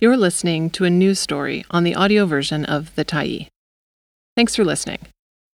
You're 0.00 0.16
listening 0.16 0.70
to 0.70 0.84
a 0.84 0.90
news 0.90 1.18
story 1.18 1.64
on 1.72 1.82
the 1.82 1.96
audio 1.96 2.24
version 2.24 2.64
of 2.64 2.94
The 2.94 3.04
Tyee. 3.04 3.48
Thanks 4.36 4.54
for 4.54 4.64
listening. 4.64 5.00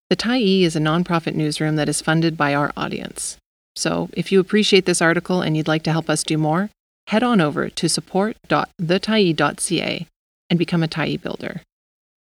The 0.09 0.17
Tyee 0.17 0.63
is 0.63 0.75
a 0.75 0.81
nonprofit 0.81 1.33
newsroom 1.33 1.77
that 1.77 1.87
is 1.87 2.01
funded 2.01 2.35
by 2.35 2.53
our 2.53 2.73
audience. 2.75 3.37
So, 3.77 4.09
if 4.11 4.33
you 4.33 4.41
appreciate 4.41 4.85
this 4.85 5.01
article 5.01 5.41
and 5.41 5.55
you'd 5.55 5.69
like 5.69 5.83
to 5.83 5.93
help 5.93 6.09
us 6.09 6.25
do 6.25 6.37
more, 6.37 6.69
head 7.07 7.23
on 7.23 7.39
over 7.39 7.69
to 7.69 7.87
support.thetyee.ca 7.87 10.07
and 10.49 10.59
become 10.59 10.83
a 10.83 10.89
Tyee 10.89 11.21
builder. 11.21 11.61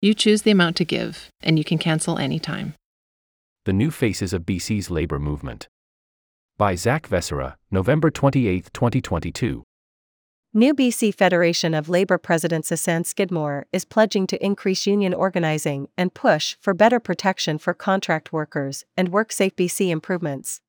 You 0.02 0.14
choose 0.14 0.42
the 0.42 0.52
amount 0.52 0.76
to 0.76 0.84
give, 0.84 1.30
and 1.42 1.58
you 1.58 1.64
can 1.64 1.78
cancel 1.78 2.18
anytime. 2.18 2.74
The 3.64 3.72
New 3.72 3.90
Faces 3.90 4.34
of 4.34 4.42
BC's 4.42 4.92
Labour 4.92 5.18
Movement. 5.18 5.70
By 6.58 6.76
Zak 6.76 7.08
Vescera, 7.08 7.56
November 7.72 8.12
28, 8.12 8.70
2022. 8.74 9.64
New 10.54 10.74
BC 10.74 11.16
Federation 11.16 11.74
of 11.74 11.88
Labour 11.88 12.18
President 12.18 12.66
Sussanne 12.66 13.06
Skidmore 13.06 13.68
is 13.72 13.86
pledging 13.86 14.28
to 14.28 14.46
increase 14.46 14.86
union 14.86 15.14
organizing 15.14 15.88
and 15.98 16.14
push 16.14 16.58
for 16.60 16.74
better 16.74 17.00
protection 17.00 17.58
for 17.58 17.74
contract 17.74 18.34
workers 18.34 18.84
and 18.98 19.14
WorkSafe 19.14 19.54
BC 19.54 19.90
improvements. 19.90 20.60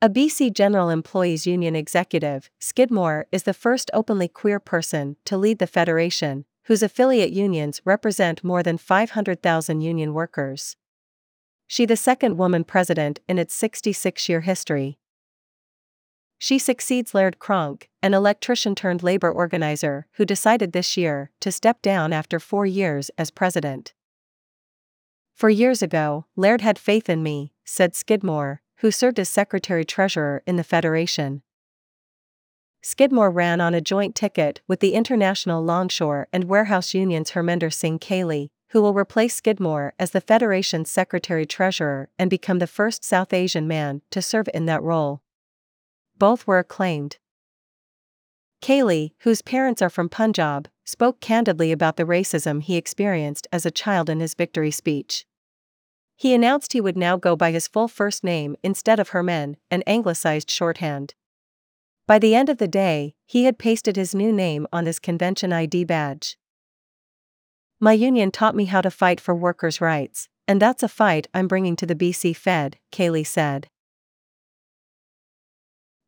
A 0.00 0.08
BC 0.08 0.54
General 0.54 0.88
Employees 0.88 1.46
Union 1.46 1.76
executive, 1.76 2.48
Skidmore 2.58 3.26
is 3.30 3.42
the 3.42 3.52
first 3.52 3.90
openly 3.92 4.28
queer 4.28 4.58
person 4.58 5.16
to 5.26 5.36
lead 5.36 5.58
the 5.58 5.66
federation, 5.66 6.46
whose 6.68 6.82
affiliate 6.82 7.32
unions 7.32 7.82
represent 7.84 8.42
more 8.42 8.62
than 8.62 8.78
500,000 8.78 9.82
union 9.82 10.14
workers. 10.14 10.74
She 11.66 11.84
the 11.84 11.96
second 11.98 12.38
woman 12.38 12.64
president 12.64 13.20
in 13.28 13.38
its 13.38 13.54
66-year 13.60 14.40
history. 14.40 14.98
She 16.40 16.60
succeeds 16.60 17.14
Laird 17.14 17.40
Cronk, 17.40 17.90
an 18.00 18.14
electrician 18.14 18.76
turned 18.76 19.02
labor 19.02 19.30
organizer 19.30 20.06
who 20.12 20.24
decided 20.24 20.72
this 20.72 20.96
year 20.96 21.32
to 21.40 21.50
step 21.50 21.82
down 21.82 22.12
after 22.12 22.38
four 22.38 22.64
years 22.64 23.10
as 23.18 23.32
president. 23.32 23.92
Four 25.34 25.50
years 25.50 25.82
ago, 25.82 26.26
Laird 26.36 26.60
had 26.60 26.78
faith 26.78 27.08
in 27.08 27.24
me, 27.24 27.52
said 27.64 27.96
Skidmore, 27.96 28.62
who 28.76 28.92
served 28.92 29.18
as 29.18 29.28
secretary 29.28 29.84
treasurer 29.84 30.44
in 30.46 30.54
the 30.54 30.64
Federation. 30.64 31.42
Skidmore 32.82 33.30
ran 33.30 33.60
on 33.60 33.74
a 33.74 33.80
joint 33.80 34.14
ticket 34.14 34.60
with 34.68 34.78
the 34.78 34.94
International 34.94 35.62
Longshore 35.62 36.28
and 36.32 36.44
Warehouse 36.44 36.94
Union's 36.94 37.32
Hermender 37.32 37.72
Singh 37.72 37.98
Kailley, 37.98 38.50
who 38.68 38.80
will 38.80 38.94
replace 38.94 39.34
Skidmore 39.34 39.94
as 39.98 40.12
the 40.12 40.20
Federation's 40.20 40.88
secretary 40.88 41.46
treasurer 41.46 42.10
and 42.16 42.30
become 42.30 42.60
the 42.60 42.68
first 42.68 43.02
South 43.02 43.32
Asian 43.32 43.66
man 43.66 44.02
to 44.10 44.22
serve 44.22 44.48
in 44.54 44.66
that 44.66 44.82
role 44.82 45.22
both 46.18 46.46
were 46.46 46.58
acclaimed. 46.58 47.18
Kailley, 48.60 49.12
whose 49.20 49.42
parents 49.42 49.80
are 49.80 49.90
from 49.90 50.08
Punjab, 50.08 50.68
spoke 50.84 51.20
candidly 51.20 51.70
about 51.70 51.96
the 51.96 52.04
racism 52.04 52.62
he 52.62 52.76
experienced 52.76 53.46
as 53.52 53.64
a 53.64 53.70
child 53.70 54.10
in 54.10 54.20
his 54.20 54.34
victory 54.34 54.70
speech. 54.70 55.26
He 56.16 56.34
announced 56.34 56.72
he 56.72 56.80
would 56.80 56.96
now 56.96 57.16
go 57.16 57.36
by 57.36 57.52
his 57.52 57.68
full 57.68 57.86
first 57.86 58.24
name 58.24 58.56
instead 58.64 58.98
of 58.98 59.10
Herman, 59.10 59.56
an 59.70 59.84
anglicized 59.86 60.50
shorthand. 60.50 61.14
By 62.08 62.18
the 62.18 62.34
end 62.34 62.48
of 62.48 62.58
the 62.58 62.66
day, 62.66 63.14
he 63.26 63.44
had 63.44 63.58
pasted 63.58 63.96
his 63.96 64.14
new 64.14 64.32
name 64.32 64.66
on 64.72 64.86
his 64.86 64.98
convention 64.98 65.52
ID 65.52 65.84
badge. 65.84 66.36
My 67.78 67.92
union 67.92 68.32
taught 68.32 68.56
me 68.56 68.64
how 68.64 68.80
to 68.80 68.90
fight 68.90 69.20
for 69.20 69.34
workers' 69.34 69.80
rights, 69.80 70.28
and 70.48 70.60
that's 70.60 70.82
a 70.82 70.88
fight 70.88 71.28
I'm 71.32 71.46
bringing 71.46 71.76
to 71.76 71.86
the 71.86 71.94
BC 71.94 72.34
Fed, 72.34 72.78
Kailley 72.90 73.24
said. 73.24 73.68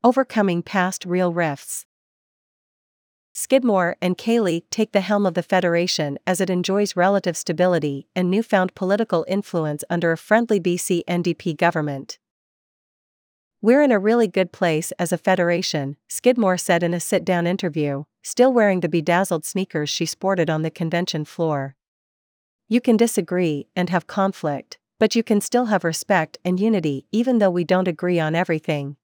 Overcoming 0.03 0.63
past 0.63 1.05
real 1.05 1.31
rifts. 1.31 1.85
Skidmore 3.35 3.99
and 4.01 4.17
Kailley 4.17 4.63
take 4.71 4.93
the 4.93 5.03
helm 5.03 5.27
of 5.27 5.35
the 5.35 5.43
Federation 5.43 6.19
as 6.27 6.41
it 6.41 6.49
enjoys 6.49 6.97
relative 6.97 7.37
stability 7.37 8.09
and 8.17 8.31
newfound 8.31 8.75
political 8.75 9.27
influence 9.29 9.85
under 9.91 10.11
a 10.11 10.17
friendly 10.17 10.59
BC 10.59 11.05
NDP 11.05 11.55
government. 11.55 12.19
We're 13.61 13.83
in 13.83 13.93
a 13.93 13.99
really 13.99 14.27
good 14.27 14.53
place 14.53 14.91
as 14.93 15.13
a 15.13 15.19
federation, 15.19 15.99
Skidmore 16.09 16.57
said 16.57 16.83
in 16.83 16.95
a 16.95 17.01
sit 17.01 17.23
down 17.23 17.47
interview, 17.47 18.05
still 18.23 18.55
wearing 18.55 18.81
the 18.81 18.89
bedazzled 18.89 19.45
sneakers 19.45 19.91
she 19.91 20.07
sported 20.07 20.49
on 20.49 20.63
the 20.63 20.71
convention 20.71 21.27
floor. 21.27 21.77
You 22.71 22.81
can 22.81 22.97
disagree 22.97 23.67
and 23.77 23.91
have 23.91 24.07
conflict, 24.07 24.79
but 24.99 25.15
you 25.15 25.23
can 25.23 25.43
still 25.43 25.67
have 25.67 25.85
respect 25.85 26.39
and 26.43 26.59
unity 26.59 27.05
even 27.13 27.37
though 27.37 27.51
we 27.51 27.65
don't 27.65 27.87
agree 27.87 28.19
on 28.19 28.35
everything. 28.35 28.97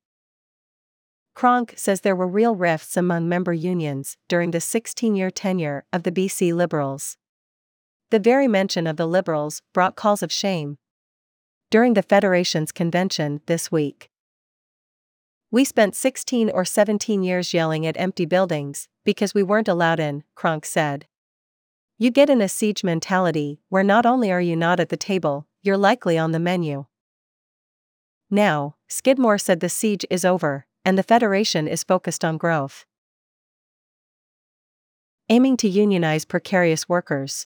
Cronk 1.37 1.75
says 1.77 2.01
there 2.01 2.17
were 2.17 2.27
real 2.27 2.57
rifts 2.57 2.97
among 2.97 3.29
member 3.29 3.53
unions 3.53 4.17
during 4.27 4.53
the 4.53 4.61
16 4.61 5.15
year 5.15 5.31
tenure 5.31 5.85
of 5.93 6.03
the 6.03 6.11
BC 6.11 6.55
Liberals. 6.55 7.19
The 8.11 8.19
very 8.19 8.49
mention 8.49 8.87
of 8.87 8.97
the 8.97 9.07
Liberals 9.07 9.61
brought 9.75 9.97
calls 9.97 10.23
of 10.23 10.33
shame. 10.33 10.79
During 11.71 11.93
the 11.93 12.03
Federation's 12.03 12.73
convention 12.73 13.43
this 13.45 13.71
week, 13.71 14.09
we 15.51 15.63
spent 15.63 15.95
16 15.95 16.49
or 16.49 16.65
17 16.65 17.23
years 17.23 17.53
yelling 17.53 17.85
at 17.85 18.01
empty 18.01 18.25
buildings 18.25 18.89
because 19.05 19.35
we 19.35 19.43
weren't 19.43 19.69
allowed 19.69 20.01
in, 20.01 20.25
Cronk 20.35 20.65
said. 20.65 21.07
You 21.99 22.11
get 22.11 22.31
in 22.31 22.41
a 22.41 22.49
siege 22.49 22.83
mentality 22.83 23.61
where 23.69 23.85
not 23.85 24.07
only 24.07 24.33
are 24.33 24.41
you 24.41 24.57
not 24.57 24.81
at 24.81 24.89
the 24.89 24.97
table, 24.97 25.47
you're 25.63 25.77
likely 25.77 26.17
on 26.17 26.33
the 26.33 26.39
menu. 26.39 26.87
Now, 28.31 28.77
Skidmore 28.89 29.37
said 29.37 29.61
the 29.61 29.69
siege 29.69 30.07
is 30.09 30.25
over, 30.25 30.67
and 30.87 30.97
the 30.97 31.03
Federation 31.03 31.67
is 31.67 31.83
focused 31.83 32.25
on 32.25 32.39
growth. 32.39 32.87
Aiming 35.29 35.57
to 35.57 35.69
unionize 35.69 36.25
precarious 36.25 36.89
workers. 36.89 37.49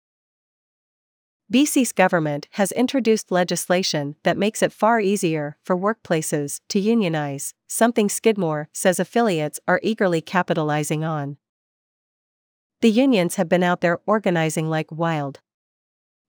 BC's 1.50 1.94
government 1.94 2.50
has 2.52 2.74
introduced 2.74 3.32
legislation 3.32 4.18
that 4.24 4.38
makes 4.38 4.62
it 4.62 4.74
far 4.74 5.00
easier 5.00 5.56
for 5.64 5.78
workplaces 5.78 6.60
to 6.68 6.80
unionize, 6.80 7.54
something 7.68 8.10
Skidmore 8.10 8.68
says 8.74 9.00
affiliates 9.00 9.62
are 9.66 9.80
eagerly 9.82 10.20
capitalizing 10.20 11.06
on. 11.06 11.38
The 12.82 12.92
unions 12.92 13.36
have 13.36 13.48
been 13.48 13.64
out 13.64 13.80
there 13.80 14.02
organizing 14.06 14.70
like 14.70 14.92
wild. 14.92 15.40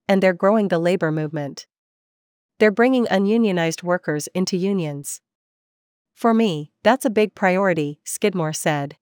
And 0.07 0.23
they're 0.23 0.31
growing 0.31 0.69
the 0.69 0.79
labor 0.79 1.11
movement. 1.11 1.67
They're 2.59 2.71
bringing 2.71 3.07
ununionized 3.09 3.83
workers 3.83 4.27
into 4.33 4.55
unions. 4.55 5.19
For 6.13 6.33
me, 6.33 6.71
that's 6.83 7.05
a 7.05 7.09
big 7.09 7.35
priority, 7.35 7.99
Skidmore 8.03 8.53
said. 8.53 8.97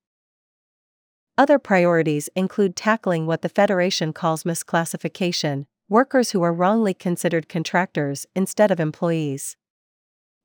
Other 1.38 1.60
priorities 1.60 2.30
include 2.36 2.76
tackling 2.76 3.26
what 3.26 3.42
the 3.42 3.50
Federation 3.50 4.14
calls 4.14 4.44
misclassification 4.44 5.66
workers 5.92 6.32
who 6.32 6.42
are 6.42 6.54
wrongly 6.54 6.94
considered 6.94 7.50
contractors 7.50 8.26
instead 8.34 8.72
of 8.72 8.80
employees. 8.80 9.58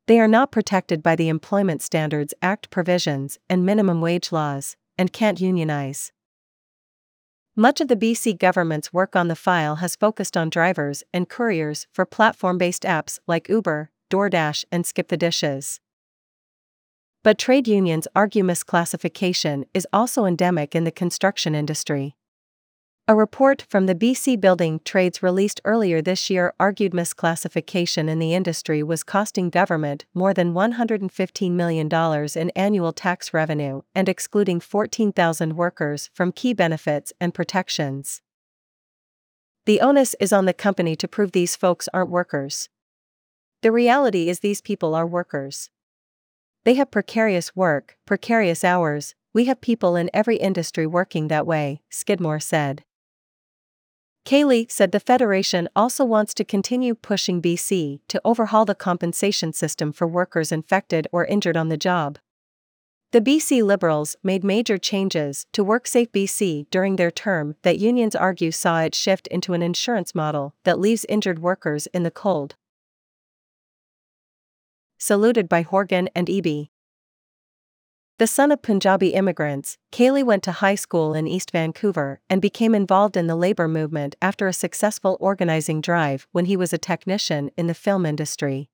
They 0.07 0.19
are 0.19 0.27
not 0.27 0.51
protected 0.51 1.03
by 1.05 1.15
the 1.15 1.29
Employment 1.29 1.83
Standards 1.83 2.35
Act 2.43 2.69
provisions 2.71 3.39
and 3.49 3.65
minimum 3.65 4.01
wage 4.01 4.33
laws, 4.33 4.77
and 4.99 5.13
can't 5.13 5.41
unionize. 5.41 6.13
Much 7.55 7.81
of 7.81 7.89
the 7.89 7.97
BC 7.97 8.39
government's 8.39 8.93
work 8.93 9.15
on 9.15 9.29
the 9.29 9.37
file 9.37 9.77
has 9.77 9.97
focused 9.97 10.37
on 10.37 10.51
drivers 10.51 11.05
and 11.13 11.29
couriers 11.29 11.87
for 11.93 12.05
platform 12.05 12.59
based 12.59 12.83
apps 12.83 13.19
like 13.27 13.49
Uber, 13.49 13.91
DoorDash, 14.11 14.65
and 14.73 14.85
Skip 14.85 15.09
the 15.09 15.17
Dishes. 15.17 15.81
But 17.23 17.39
trade 17.39 17.67
unions 17.67 18.07
argue 18.15 18.45
misclassification 18.45 19.65
is 19.75 19.87
also 19.93 20.25
endemic 20.25 20.75
in 20.75 20.85
the 20.85 20.91
construction 20.91 21.55
industry. 21.55 22.17
A 23.09 23.15
report 23.15 23.63
from 23.69 23.87
the 23.87 23.95
BC 23.95 24.41
Building 24.41 24.81
Trades 24.85 25.23
released 25.23 25.61
earlier 25.65 26.03
this 26.03 26.29
year 26.29 26.53
argued 26.59 26.91
misclassification 26.91 28.09
in 28.09 28.19
the 28.19 28.35
industry 28.35 28.83
was 28.83 29.05
costing 29.05 29.49
government 29.49 30.07
more 30.13 30.35
than 30.35 30.55
$115 30.55 31.53
million 31.53 31.89
in 32.35 32.51
annual 32.57 32.93
tax 32.93 33.33
revenue 33.33 33.83
and 33.95 34.09
excluding 34.09 34.59
14,000 34.59 35.55
workers 35.55 36.11
from 36.13 36.33
key 36.33 36.53
benefits 36.53 37.13
and 37.21 37.33
protections. 37.33 38.23
The 39.67 39.81
onus 39.81 40.17
is 40.19 40.33
on 40.33 40.47
the 40.47 40.53
company 40.53 40.97
to 40.97 41.07
prove 41.07 41.31
these 41.31 41.55
folks 41.55 41.89
aren't 41.95 42.11
workers. 42.11 42.69
The 43.63 43.71
reality 43.71 44.29
is, 44.29 44.41
these 44.41 44.61
people 44.61 44.97
are 44.97 45.07
workers. 45.07 45.71
They 46.67 46.75
have 46.75 46.91
precarious 46.91 47.55
work, 47.55 47.97
precarious 48.07 48.65
hours, 48.65 49.15
we 49.33 49.45
have 49.45 49.61
people 49.61 49.95
in 49.95 50.11
every 50.13 50.35
industry 50.35 50.85
working 50.85 51.29
that 51.29 51.47
way, 51.47 51.81
Skidmore 51.91 52.41
said. 52.41 52.83
Kailley 54.25 54.69
said 54.69 54.91
the 54.91 54.99
Federation 54.99 55.69
also 55.77 56.05
wants 56.05 56.35
to 56.35 56.45
continue 56.45 56.97
pushing 56.97 57.41
BC 57.41 58.01
to 58.09 58.21
overhaul 58.25 58.65
the 58.65 58.75
compensation 58.75 59.53
system 59.53 59.93
for 59.93 60.09
workers 60.09 60.51
infected 60.51 61.07
or 61.13 61.25
injured 61.27 61.57
on 61.57 61.69
the 61.69 61.77
job. 61.77 62.19
The 63.13 63.21
BC 63.21 63.63
Liberals 63.63 64.17
made 64.25 64.43
major 64.43 64.77
changes 64.77 65.47
to 65.53 65.65
WorkSafe 65.65 66.11
BC 66.11 66.69
during 66.71 66.97
their 66.97 67.13
term 67.13 67.55
that 67.63 67.79
unions 67.79 68.17
argue 68.17 68.51
saw 68.51 68.81
it 68.81 68.97
shift 68.97 69.29
into 69.29 69.53
an 69.53 69.63
insurance 69.63 70.17
model 70.17 70.57
that 70.65 70.81
leaves 70.81 71.07
injured 71.09 71.39
workers 71.39 71.87
in 71.95 72.03
the 72.03 72.11
cold 72.11 72.57
saluted 74.99 75.49
by 75.49 75.63
Horgan 75.63 76.09
and 76.15 76.29
Eby. 76.29 76.71
The 78.19 78.27
son 78.27 78.51
of 78.51 78.63
Punjabi 78.63 79.09
immigrants, 79.09 79.77
Kailley 79.93 80.25
went 80.25 80.43
to 80.45 80.53
high 80.53 80.75
school 80.75 81.13
in 81.13 81.27
East 81.27 81.51
Vancouver 81.51 82.21
and 82.31 82.41
became 82.41 82.75
involved 82.75 83.15
in 83.15 83.27
the 83.27 83.37
labor 83.37 83.69
movement 83.69 84.17
after 84.23 84.47
a 84.47 84.55
successful 84.55 85.19
organizing 85.21 85.83
drive 85.83 86.27
when 86.33 86.47
he 86.47 86.57
was 86.57 86.73
a 86.73 86.79
technician 86.79 87.51
in 87.59 87.67
the 87.67 87.75
film 87.75 88.07
industry. 88.07 88.71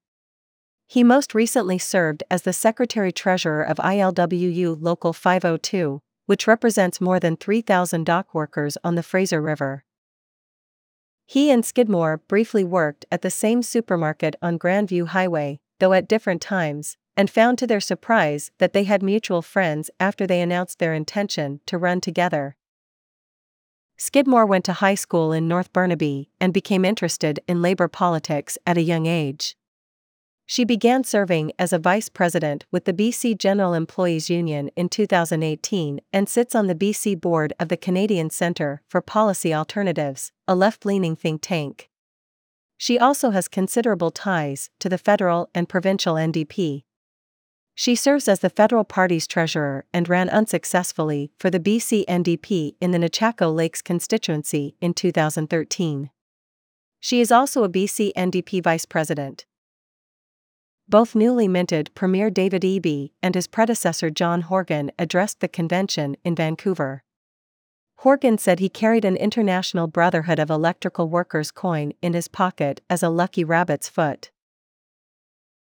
He 0.86 1.02
most 1.02 1.34
recently 1.34 1.78
served 1.78 2.22
as 2.30 2.42
the 2.42 2.52
secretary 2.52 3.10
treasurer 3.10 3.62
of 3.62 3.78
ILWU 3.78 4.76
Local 4.78 5.12
502, 5.12 6.02
which 6.26 6.46
represents 6.46 7.00
more 7.00 7.18
than 7.18 7.36
3,000 7.36 8.04
dock 8.04 8.34
workers 8.34 8.78
on 8.84 8.94
the 8.94 9.02
Fraser 9.02 9.42
River. 9.42 9.84
He 11.26 11.50
and 11.50 11.64
Skidmore 11.64 12.18
briefly 12.28 12.62
worked 12.62 13.06
at 13.10 13.22
the 13.22 13.30
same 13.30 13.62
supermarket 13.62 14.36
on 14.40 14.58
Grandview 14.58 15.08
Highway, 15.08 15.60
though 15.82 15.92
at 15.92 16.06
different 16.06 16.40
times, 16.40 16.96
and 17.16 17.28
found 17.28 17.58
to 17.58 17.66
their 17.66 17.80
surprise 17.80 18.52
that 18.58 18.72
they 18.72 18.84
had 18.84 19.02
mutual 19.02 19.42
friends 19.42 19.90
after 19.98 20.28
they 20.28 20.40
announced 20.40 20.78
their 20.78 20.94
intention 20.94 21.60
to 21.66 21.76
run 21.76 22.00
together. 22.00 22.54
Skidmore 23.96 24.46
went 24.46 24.64
to 24.64 24.74
high 24.74 24.94
school 24.94 25.32
in 25.32 25.48
North 25.48 25.72
Burnaby 25.72 26.30
and 26.40 26.52
became 26.52 26.84
interested 26.84 27.40
in 27.48 27.60
labor 27.60 27.88
politics 27.88 28.56
at 28.64 28.78
a 28.78 28.82
young 28.82 29.06
age. 29.06 29.56
She 30.46 30.62
began 30.64 31.02
serving 31.02 31.50
as 31.58 31.72
a 31.72 31.80
vice 31.80 32.08
president 32.08 32.64
with 32.70 32.84
the 32.84 32.92
BC 32.92 33.36
General 33.36 33.74
Employees 33.74 34.30
Union 34.30 34.70
in 34.76 34.88
2018 34.88 36.00
and 36.12 36.28
sits 36.28 36.54
on 36.54 36.68
the 36.68 36.76
BC 36.76 37.20
board 37.20 37.54
of 37.58 37.70
the 37.70 37.76
Canadian 37.76 38.30
Centre 38.30 38.82
for 38.86 39.00
Policy 39.00 39.52
Alternatives, 39.52 40.30
a 40.46 40.54
left 40.54 40.86
leaning 40.86 41.16
think 41.16 41.42
tank. 41.42 41.88
She 42.82 42.98
also 42.98 43.30
has 43.30 43.46
considerable 43.46 44.10
ties 44.10 44.68
to 44.80 44.88
the 44.88 44.98
federal 44.98 45.48
and 45.54 45.68
provincial 45.68 46.16
NDP. 46.16 46.82
She 47.76 47.94
serves 47.94 48.26
as 48.26 48.40
the 48.40 48.50
federal 48.50 48.82
party's 48.82 49.28
treasurer 49.28 49.84
and 49.92 50.08
ran 50.08 50.28
unsuccessfully 50.28 51.30
for 51.38 51.48
the 51.48 51.60
BC 51.60 52.04
NDP 52.06 52.74
in 52.80 52.90
the 52.90 52.98
Nechako 52.98 53.54
Lakes 53.54 53.82
constituency 53.82 54.74
in 54.80 54.94
2013. 54.94 56.10
She 56.98 57.20
is 57.20 57.30
also 57.30 57.62
a 57.62 57.68
BC 57.68 58.10
NDP 58.16 58.64
vice 58.64 58.84
president. 58.84 59.46
Both 60.88 61.14
newly 61.14 61.46
minted 61.46 61.94
Premier 61.94 62.30
David 62.30 62.62
Eby 62.62 63.12
and 63.22 63.36
his 63.36 63.46
predecessor 63.46 64.10
John 64.10 64.40
Horgan 64.40 64.90
addressed 64.98 65.38
the 65.38 65.46
convention 65.46 66.16
in 66.24 66.34
Vancouver. 66.34 67.04
Horgan 68.02 68.36
said 68.36 68.58
he 68.58 68.68
carried 68.68 69.04
an 69.04 69.14
International 69.14 69.86
Brotherhood 69.86 70.40
of 70.40 70.50
Electrical 70.50 71.08
Workers 71.08 71.52
coin 71.52 71.92
in 72.02 72.14
his 72.14 72.26
pocket 72.26 72.80
as 72.90 73.00
a 73.00 73.08
lucky 73.08 73.44
rabbit's 73.44 73.88
foot. 73.88 74.32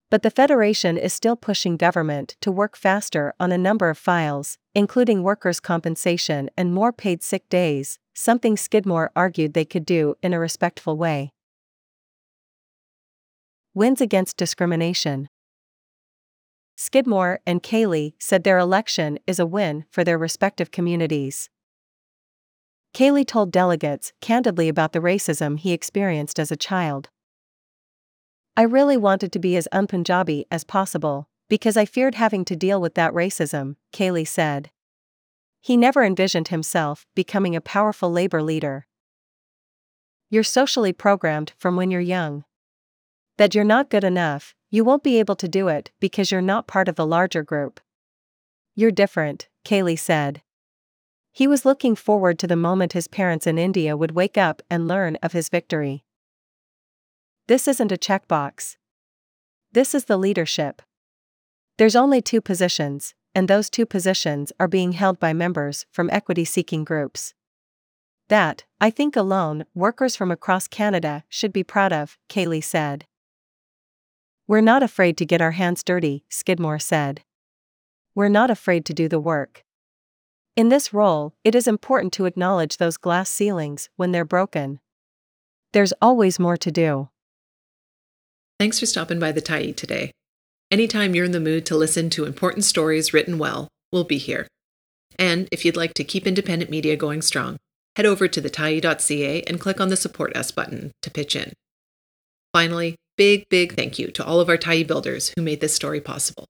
But 0.09 0.23
the 0.23 0.31
Federation 0.31 0.97
is 0.97 1.11
still 1.11 1.35
pushing 1.35 1.75
government 1.75 2.37
to 2.39 2.49
work 2.49 2.77
faster 2.77 3.33
on 3.41 3.51
a 3.51 3.57
number 3.57 3.89
of 3.89 3.97
files, 3.97 4.57
including 4.73 5.21
workers' 5.21 5.59
compensation 5.59 6.49
and 6.55 6.73
more 6.73 6.93
paid 6.93 7.21
sick 7.21 7.49
days, 7.49 7.99
something 8.13 8.55
Skidmore 8.55 9.11
argued 9.17 9.53
they 9.53 9.65
could 9.65 9.85
do 9.85 10.15
in 10.23 10.33
a 10.33 10.39
respectful 10.39 10.95
way. 10.95 11.33
Wins 13.73 13.99
against 13.99 14.37
discrimination. 14.37 15.27
Skidmore 16.77 17.41
and 17.45 17.61
Kailley 17.61 18.13
said 18.17 18.45
their 18.45 18.59
election 18.59 19.19
is 19.27 19.39
a 19.39 19.45
win 19.45 19.83
for 19.91 20.05
their 20.05 20.17
respective 20.17 20.71
communities. 20.71 21.49
Kailley 22.93 23.25
told 23.25 23.51
delegates 23.51 24.13
candidly 24.19 24.67
about 24.67 24.93
the 24.93 24.99
racism 24.99 25.59
he 25.59 25.71
experienced 25.73 26.39
as 26.39 26.51
a 26.51 26.57
child. 26.57 27.09
I 28.57 28.63
really 28.63 28.97
wanted 28.97 29.31
to 29.31 29.39
be 29.39 29.55
as 29.55 29.67
unpunjabi 29.71 30.45
as 30.51 30.63
possible, 30.63 31.29
because 31.47 31.77
I 31.77 31.85
feared 31.85 32.15
having 32.15 32.43
to 32.45 32.55
deal 32.55 32.81
with 32.81 32.95
that 32.95 33.13
racism, 33.13 33.75
Kailley 33.93 34.27
said. 34.27 34.71
He 35.61 35.77
never 35.77 36.03
envisioned 36.03 36.49
himself 36.49 37.05
becoming 37.15 37.55
a 37.55 37.61
powerful 37.61 38.11
labor 38.11 38.41
leader. 38.41 38.87
You're 40.29 40.43
socially 40.43 40.93
programmed 40.93 41.53
from 41.57 41.75
when 41.75 41.91
you're 41.91 42.01
young. 42.01 42.43
That 43.37 43.55
you're 43.55 43.63
not 43.63 43.89
good 43.89 44.03
enough, 44.03 44.55
you 44.69 44.83
won't 44.83 45.03
be 45.03 45.19
able 45.19 45.35
to 45.37 45.47
do 45.47 45.67
it 45.67 45.91
because 45.99 46.31
you're 46.31 46.41
not 46.41 46.67
part 46.67 46.87
of 46.87 46.95
the 46.95 47.05
larger 47.05 47.43
group. 47.43 47.79
You're 48.75 48.91
different, 48.91 49.47
Kailley 49.65 49.97
said. 49.97 50.41
He 51.31 51.47
was 51.47 51.65
looking 51.65 51.95
forward 51.95 52.39
to 52.39 52.47
the 52.47 52.55
moment 52.55 52.93
his 52.93 53.07
parents 53.07 53.47
in 53.47 53.57
India 53.57 53.95
would 53.95 54.11
wake 54.11 54.37
up 54.37 54.61
and 54.69 54.87
learn 54.87 55.17
of 55.23 55.33
his 55.33 55.49
victory. 55.49 56.03
This 57.47 57.67
isn't 57.67 57.91
a 57.91 57.97
checkbox. 57.97 58.77
This 59.71 59.95
is 59.95 60.05
the 60.05 60.17
leadership. 60.17 60.81
There's 61.77 61.95
only 61.95 62.21
two 62.21 62.41
positions, 62.41 63.13
and 63.33 63.47
those 63.47 63.69
two 63.69 63.85
positions 63.85 64.51
are 64.59 64.67
being 64.67 64.93
held 64.93 65.19
by 65.19 65.33
members 65.33 65.85
from 65.91 66.09
equity 66.09 66.45
seeking 66.45 66.83
groups. 66.83 67.33
That, 68.27 68.65
I 68.79 68.89
think 68.89 69.15
alone, 69.15 69.65
workers 69.73 70.15
from 70.15 70.29
across 70.29 70.67
Canada 70.67 71.23
should 71.29 71.53
be 71.53 71.63
proud 71.63 71.93
of, 71.93 72.17
Kailley 72.29 72.63
said. 72.63 73.05
We're 74.47 74.61
not 74.61 74.83
afraid 74.83 75.17
to 75.17 75.25
get 75.25 75.41
our 75.41 75.51
hands 75.51 75.83
dirty, 75.83 76.25
Skidmore 76.29 76.79
said. 76.79 77.21
We're 78.13 78.29
not 78.29 78.49
afraid 78.51 78.85
to 78.85 78.93
do 78.93 79.07
the 79.07 79.19
work. 79.19 79.63
In 80.59 80.67
this 80.67 80.93
role, 80.93 81.31
it 81.45 81.55
is 81.55 81.69
important 81.69 82.11
to 82.11 82.25
acknowledge 82.25 82.75
those 82.75 82.97
glass 82.97 83.29
ceilings 83.29 83.87
when 83.95 84.11
they're 84.11 84.25
broken. 84.25 84.81
There's 85.71 85.93
always 86.01 86.37
more 86.37 86.57
to 86.57 86.69
do. 86.69 87.07
Thanks 88.59 88.77
for 88.77 88.85
stopping 88.85 89.19
by 89.21 89.31
the 89.31 89.41
Tyee 89.41 89.73
today. 89.73 90.11
Anytime 90.69 91.15
you're 91.15 91.23
in 91.23 91.31
the 91.31 91.39
mood 91.39 91.65
to 91.67 91.77
listen 91.77 92.09
to 92.09 92.25
important 92.25 92.65
stories 92.65 93.13
written 93.13 93.37
well, 93.37 93.69
we'll 93.93 94.03
be 94.03 94.17
here. 94.17 94.49
And 95.17 95.47
if 95.49 95.63
you'd 95.63 95.77
like 95.77 95.93
to 95.93 96.03
keep 96.03 96.27
independent 96.27 96.69
media 96.69 96.97
going 96.97 97.21
strong, 97.21 97.55
head 97.95 98.05
over 98.05 98.27
to 98.27 98.41
thetyee.ca 98.41 99.43
and 99.43 99.61
click 99.61 99.79
on 99.79 99.87
the 99.87 99.95
Support 99.95 100.35
Us 100.35 100.51
button 100.51 100.91
to 101.03 101.09
pitch 101.09 101.37
in. 101.37 101.53
Finally, 102.51 102.97
big, 103.15 103.45
big 103.47 103.77
thank 103.77 103.97
you 103.97 104.11
to 104.11 104.25
all 104.25 104.41
of 104.41 104.49
our 104.49 104.57
Tyee 104.57 104.85
builders 104.85 105.31
who 105.37 105.41
made 105.41 105.61
this 105.61 105.73
story 105.73 106.01
possible. 106.01 106.47